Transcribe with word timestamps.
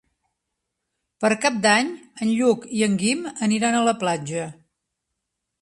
Per 1.25 1.31
Cap 1.43 1.59
d'Any 1.67 1.91
en 2.27 2.33
Lluc 2.39 2.67
i 2.81 2.83
en 2.89 2.97
Guim 3.05 3.23
aniran 3.49 3.81
a 3.81 3.85
la 3.91 3.97
platja. 4.05 4.49